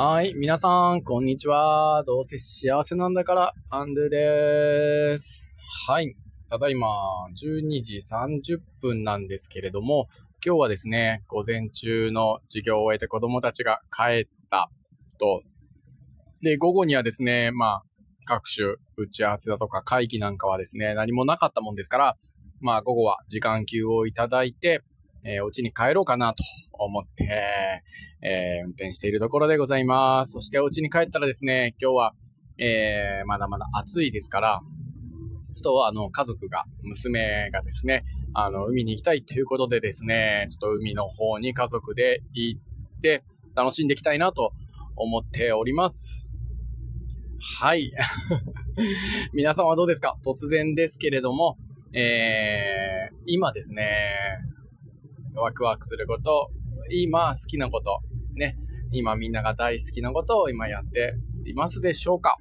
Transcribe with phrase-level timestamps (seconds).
[0.00, 0.32] はい。
[0.36, 2.04] 皆さん、こんにちは。
[2.06, 5.56] どうせ幸せなんだから、アンドゥです。
[5.88, 6.14] はい。
[6.48, 6.86] ただいま、
[7.30, 10.06] 12時30分なんですけれども、
[10.46, 14.68] 今日はですね、午前中の授業を終えて子供たちが帰った
[15.18, 15.42] と。
[16.42, 17.82] で、午後にはですね、まあ、
[18.24, 22.16] 各種打ち合わせだとか会議なんかはですね、何もなかったもんですから、
[22.60, 24.82] まあ、午後は時間給をいただいて、
[25.28, 26.42] えー、お家に帰ろうかなと
[26.72, 27.82] 思って、
[28.22, 30.32] えー、運転しているところでございます。
[30.32, 32.14] そしてお家に帰ったらですね、今日は、
[32.56, 34.60] えー、まだまだ暑いですから、
[35.54, 42.60] ちょっとあの、家族が、娘がですね、あの、海に行きたいということでですね、ちょっと海の方に家族で行っ
[43.02, 43.22] て
[43.54, 44.52] 楽しんでいきたいなと
[44.96, 46.30] 思っております。
[47.60, 47.92] はい。
[49.34, 50.16] 皆さんはどうですか？
[50.24, 51.58] 突然ですけれども、
[51.92, 53.84] えー、今ですね、
[55.34, 56.50] ワクワクすること、
[56.90, 58.00] 今好きなこと、
[58.34, 58.56] ね、
[58.92, 61.14] 今みんなが大好きなことを今やって
[61.44, 62.38] いますでしょうか？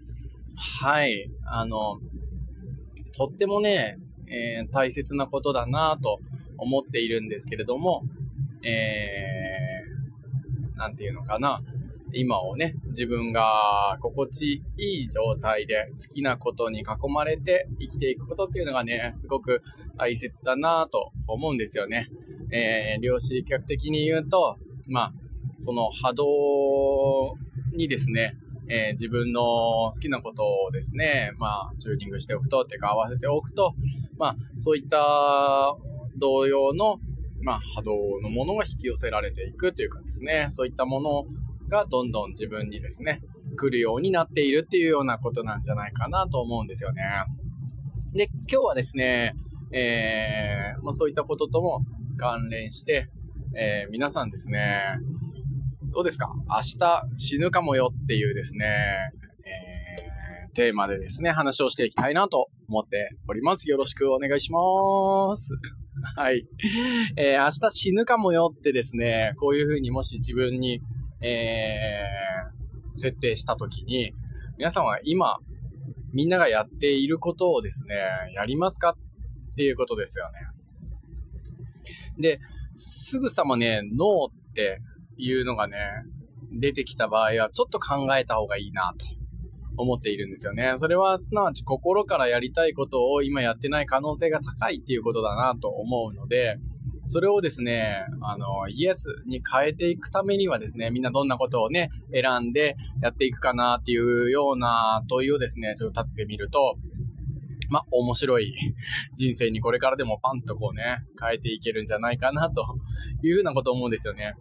[0.81, 1.29] はい。
[1.45, 1.99] あの、
[3.15, 3.97] とってもね、
[4.27, 6.19] えー、大切なことだなと
[6.57, 8.03] 思っているんですけれども、
[8.63, 11.61] えー、なんていうのかな？
[12.13, 19.61] 今をね、自分が心地いい状態で好きなことに囲まれて生きていくことっていうのがね、すごく
[19.97, 22.07] 大切だなと思うんですよね。
[22.51, 25.13] えー、量子力学的に言うと、まあ、
[25.57, 27.37] その波動
[27.75, 28.37] にですね、
[28.69, 33.73] えー、自分の好きなことをですね、まあ、チューニングしておくと、っていうか合わせておくと、
[34.17, 35.75] まあ、そういった
[36.17, 36.99] 同様の、
[37.41, 41.25] まあ、波動のものが引き寄せられていくというかですね、そういったもの
[41.69, 43.21] がどんどん自分にですね、
[43.55, 47.03] 来るようになっているっていうようなことなんじゃないかなと思うんですよね。
[48.13, 49.33] で、今日はですね、
[49.71, 51.81] えー、まあ、そういったこととも
[52.17, 53.09] 関連して、
[53.55, 54.81] えー、皆さんですね、
[55.93, 56.29] どうですか？
[56.47, 58.65] 明日死ぬかもよっていうですね、
[59.45, 63.69] えー、テーマでですね、話をしていきたいなと思っております。
[63.69, 65.53] よろしくお願いします。
[66.15, 66.45] はい。
[67.15, 70.81] えー、明日死ぬかもよってですね、こういうふうにもし自分に、
[71.21, 74.11] えー、設定したときに、
[74.57, 75.37] 皆さんは今、
[76.13, 77.95] みんながやっていることをですね、
[78.35, 78.89] やりますか？
[78.91, 80.39] っていうことですよね。
[82.19, 82.39] で、
[82.75, 84.81] すぐさまね、ノーって
[85.17, 85.77] いうのがね、
[86.51, 89.05] 出てきた場合は、ちょっと考えた方がいいなと
[89.77, 90.73] 思っているんですよね。
[90.77, 96.57] それはすなわち心からやりたいことを今やってない可能性が高いっていうことだなと思うので、
[97.05, 106.75] それをですね、あの、イエスに変えていくためにはですね、みんなどんなことをね、選んでやっていくかなっていうような問いをですね、ちょっと立ててみると、
[107.69, 108.53] まあ、面白い
[109.15, 112.63] 人生にこれからでもパンとこうね、変えていけるんじゃないかなと
[113.23, 114.33] いうふうなこと思うんですよね。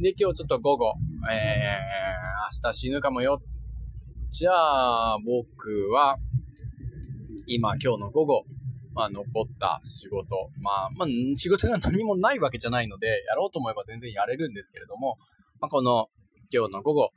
[0.00, 0.94] で、今日ちょっと午後、
[1.30, 3.42] えー、明日死ぬかもよ。
[4.30, 6.18] じゃあ、僕は、
[7.46, 8.44] 今、今日の午後、
[8.94, 15.18] まあ、残った仕事、まあ、まあ、仕事が何もないわけじゃないので、やろうと思えば全然やれるんですけれども、
[15.60, 16.08] まあ、この、
[16.52, 17.08] 今日の午後、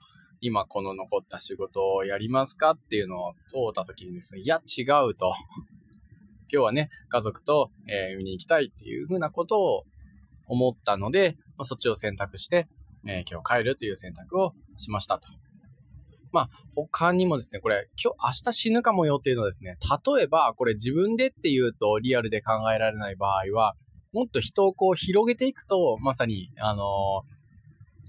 [0.44, 5.34] 今この残った仕事をやりますかっていうのを通った時にですね、いや、違うと。
[6.52, 9.86] 今日はね、家族と、えー、見に行きたいっていうふうなことを
[10.48, 12.68] 思ったので、まあ、そっちを選択して、
[13.08, 15.30] えー、今日帰るという選択をしましたと。
[16.32, 19.78] まあ、他にもですね、これ、今日、明日死ぬかもよっていうのはですね、
[20.16, 23.76] 例えば、これ自分でっていうとリアルで考えられない場合は、
[24.12, 27.41] もっと人をこう広げていくと、まさに、あのー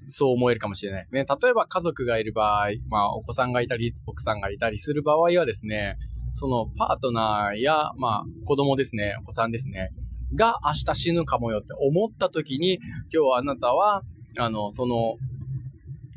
[0.08, 1.24] そう思えるかもしれないですね。
[1.24, 5.96] 例えば家族がいる場合、まあお子さんがいたり、奥さんがいたりする場合はですね、
[6.34, 9.90] そのパートナーや、まあ子供ですね、お子さんですね、
[10.34, 12.78] が明日死ぬかもよって思った時に、
[13.12, 14.02] 今日あなたは、
[14.38, 15.16] あの、その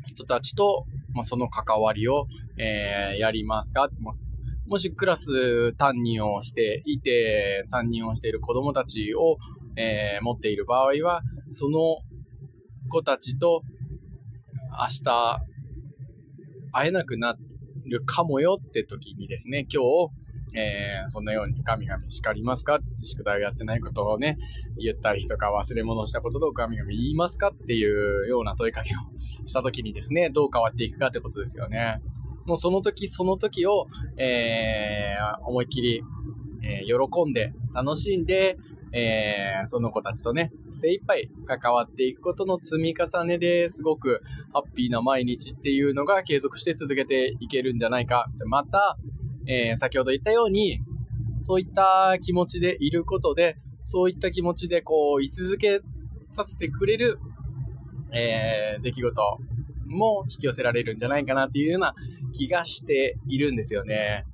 [0.06, 2.26] 人たちと、まあ、その関わりを、
[2.58, 4.14] えー、やりますか、まあ、
[4.66, 9.36] もしクラス担任をしていて、担任をしている子供たちを、
[9.76, 11.98] えー、持っている場合は、その
[12.88, 13.62] 子たちと
[14.78, 15.40] 明日
[16.72, 17.36] 会えなくな
[17.86, 24.38] るかもよって時にですね、今日、えー、そんなように神々叱りますか宿題をやってないことをね、
[24.78, 32.00] 言ったりとか忘れ物をしたことと神々言いますかっていうような問いかけをした時にですね、どう変わっていくかってことですよね。
[32.46, 33.86] もうその時その時を、
[34.16, 36.02] えー、思いっきり、
[36.62, 38.56] えー、喜んで、楽しんで、
[38.92, 44.22] えー、その子たちとね、精一杯関わっていくことの積み重ねですごく
[44.52, 48.26] ハッピーな毎日っていうのが継続して続けていけるんじゃないか。
[48.46, 48.96] また、
[49.46, 50.80] えー、先ほど言ったように、
[51.36, 55.80] そういった気持ちでいることで、そういった気持ちでこう、居続け
[56.22, 57.18] させてくれる、
[58.12, 59.22] えー、出来事
[59.86, 61.94] も引き寄せられるんじゃないかなっていうような
[62.32, 64.24] 気がしているんですよね。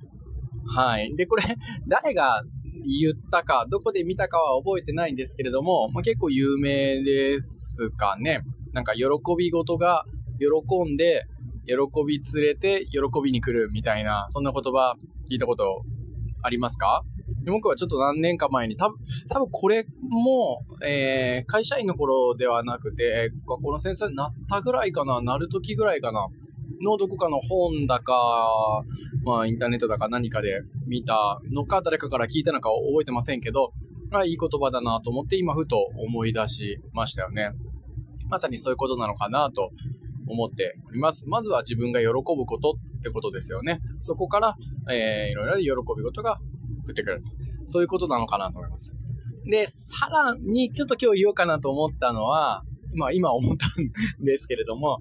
[0.65, 1.15] はい。
[1.15, 1.43] で、これ、
[1.87, 2.43] 誰が
[2.85, 8.41] 言ったか、どこで見たかは覚えてないんですけれども、まあ、結構有名ですかね。
[8.71, 9.03] なんか喜
[9.37, 10.05] び事が
[10.39, 11.25] 喜んで、
[11.65, 11.75] 喜
[12.05, 14.95] び連れて喜びに来るみたいな、そんな言葉
[15.29, 15.83] 聞いたこと
[16.41, 17.03] ありますか？
[17.45, 18.97] 僕はちょっと何年か前に、多分、
[19.29, 26.27] 多分これも、えー、会社員の頃ではなくて、学校の先生になったぐらいかな、なる時ぐらいかな、
[26.83, 28.83] のどこかの本だか、
[29.23, 33.73] まあインターネットだか何かで見たのか、誰かから聞いたのか覚えてませんけど、
[34.11, 37.51] まあいい言葉だなと思って今ふと思い出しましたよね。
[38.29, 39.71] まさにそういうことなのかなと
[40.27, 41.27] 思っております。
[41.27, 43.79] まずは自分が喜ぶことってことですよね。
[44.01, 44.55] そこから、
[44.91, 46.37] えー、いろいろ喜び事が
[46.87, 47.21] 降ってくる。
[47.65, 48.93] そういうことなのかなと思います。
[49.45, 52.63] で、さらにちょっと今日言おうかなと思ったのは、
[52.95, 54.99] まあ今思ったんですけれども、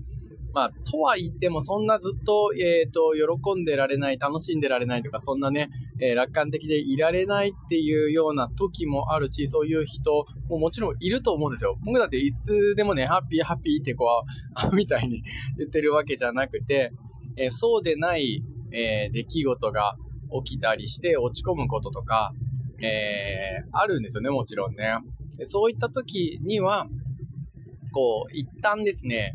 [0.54, 11.78] まあ、とは言っても、そんなずっと、えっ、ー、と、喜んでられない、楽しんでられないとか、そんなね、えー、楽観的でいられないっていうような時もあるし、そういう人ももちろんいると思うんですよ。
[11.84, 14.24] 僕だっていつでもね、ハッピーハッピーってこ
[14.72, 15.22] う、 みたいに
[15.56, 16.92] 言ってるわけじゃなくて、
[17.36, 18.42] えー、そうでない、
[18.74, 19.96] え出来事が
[20.44, 22.32] 起きたりして落ち込むこととか、
[22.80, 24.96] えあるんですよね、もちろんね。
[25.42, 26.86] そういった時には、
[27.92, 29.34] こう、一旦ですね、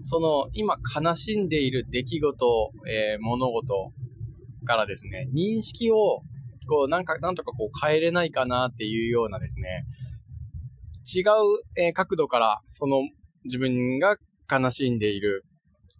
[0.00, 3.92] その今悲しんでいる出来事、えー、物事
[4.64, 6.22] からですね、認識を
[6.68, 9.84] こうなんか、なんとかこう変えれないかなっていうようなですね、
[11.14, 11.24] 違う、
[11.76, 13.00] えー、角度からその
[13.44, 14.18] 自分が
[14.50, 15.44] 悲しんでいる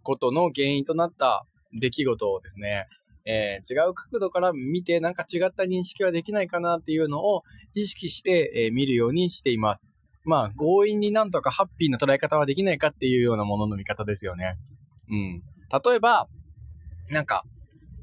[0.03, 1.45] ことの原因となった
[1.79, 2.87] 出来事をですね、
[3.25, 7.43] えー、違う角度から見てなんか違った認識はできないかなっていうのを
[7.73, 9.89] 意識して、えー、見るようにしています。
[10.29, 14.57] まあ、強引になんとかハッピーな捉え方はできないかっていうようなものの見方ですよね。
[15.09, 15.41] うん。
[15.83, 16.27] 例えば、
[17.09, 17.43] なんか、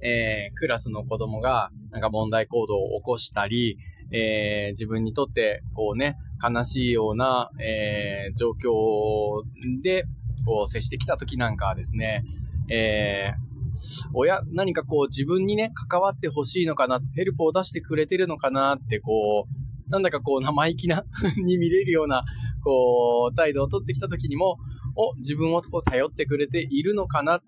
[0.02, 3.78] えー、クラスの子供が、なんか問題行動を起こしたり、
[4.10, 9.44] えー、自分にとって、こうね、悲しいような、えー、状況
[9.80, 10.04] で、
[10.44, 12.24] こう、接してきた時なんかはですね、
[12.68, 21.04] えー、親、何かこう自分にね、関わってほしいのかな、ヘルプを出してくれてるのかなって、こう、なんだかこう生意気な
[21.44, 22.24] に見れるような、
[22.64, 24.58] こう、態度をとってきた時にも、
[24.96, 27.40] お、自分をこう頼ってくれているのかな。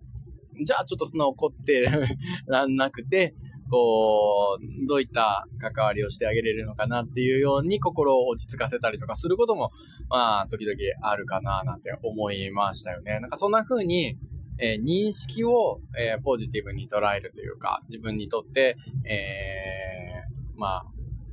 [0.65, 1.89] じゃあちょっとそんな怒って
[2.47, 3.35] らんなくて、
[3.71, 9.71] こう、どういった関わりをしてあげれるのかなっていうように心を落ち着かせたりとかすることも、
[10.09, 13.21] まあ、時々あるかななんて思いましたよね。
[13.21, 14.17] なんかそんな風に、
[14.59, 20.87] えー、認識を、えー、ポジティブに捉えるというか、自分にとって、えー、まあ、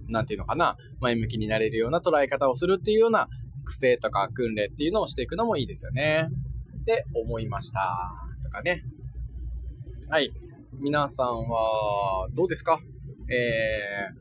[0.09, 3.27] なんていうのかな、前向きになれるような捉え方をするっていうような
[3.63, 6.29] 癖とか訓練っていうのをしていくのもいいですよね。
[6.81, 8.13] って思いました。
[8.43, 8.83] とかね。
[10.09, 10.31] はい。
[10.79, 12.79] 皆さんはどうですか？
[13.27, 14.11] え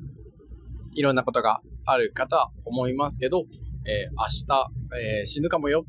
[0.95, 3.45] ー、いろんなことがあるかと思いますけど、
[3.87, 5.85] えー、明日、えー、死ぬかもよ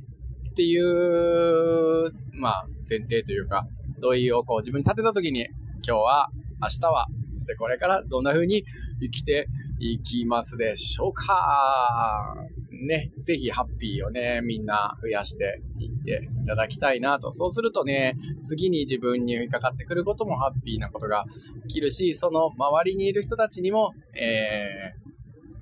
[0.49, 3.67] っていう、まあ、前提というか、
[4.01, 5.47] 同意をこう自分に立てた時に、
[5.87, 6.29] 今日は、
[6.61, 7.07] 明日は、
[7.45, 8.65] してこれからどんな風に
[8.99, 9.47] 生きて
[9.79, 12.35] いきますでしょうか
[12.71, 17.31] ね、ぜひハッピーをね、みんな増やしていっていただきたいなと。
[17.31, 21.25] そうするとね、次に自分にかかってくることもハッピーなことが
[21.67, 24.93] 起きるし、その周りにいる人たちにも、え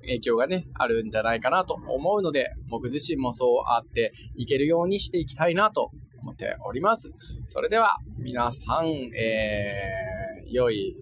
[0.00, 7.14] 影響がね、あるんじゃないかなと思うので、僕自身もそうあっていけるようにしていきたいなと思っております。
[7.46, 8.86] それでは、皆さん、
[9.16, 10.96] えー、良い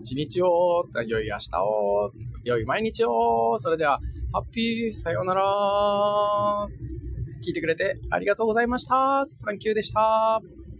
[0.00, 2.10] 一日を、良い明日を、
[2.44, 3.58] 良い毎日を。
[3.58, 4.00] それでは、
[4.32, 6.66] ハッピー、さようなら。
[7.46, 9.22] 聞いてくれてありがとうございました。
[9.24, 10.40] サンキューでした。